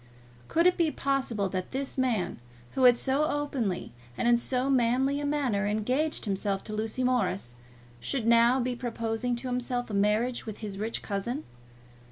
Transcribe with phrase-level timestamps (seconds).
[0.47, 2.39] Could it be possible that this man,
[2.71, 7.55] who had so openly and in so manly a manner engaged himself to Lucy Morris,
[7.99, 11.43] should now be proposing to himself a marriage with his rich cousin?